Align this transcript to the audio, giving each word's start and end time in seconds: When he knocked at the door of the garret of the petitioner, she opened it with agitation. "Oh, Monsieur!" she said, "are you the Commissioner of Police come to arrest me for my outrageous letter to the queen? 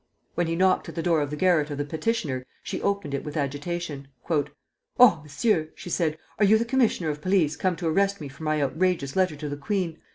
When 0.33 0.47
he 0.47 0.55
knocked 0.55 0.89
at 0.89 0.95
the 0.95 1.03
door 1.03 1.21
of 1.21 1.29
the 1.29 1.35
garret 1.35 1.69
of 1.69 1.77
the 1.77 1.85
petitioner, 1.85 2.43
she 2.63 2.81
opened 2.81 3.13
it 3.13 3.23
with 3.23 3.37
agitation. 3.37 4.07
"Oh, 4.31 4.49
Monsieur!" 5.21 5.69
she 5.75 5.91
said, 5.91 6.17
"are 6.39 6.45
you 6.45 6.57
the 6.57 6.65
Commissioner 6.65 7.11
of 7.11 7.21
Police 7.21 7.55
come 7.55 7.75
to 7.75 7.87
arrest 7.87 8.19
me 8.19 8.27
for 8.27 8.41
my 8.41 8.63
outrageous 8.63 9.15
letter 9.15 9.35
to 9.35 9.47
the 9.47 9.57
queen? 9.57 9.99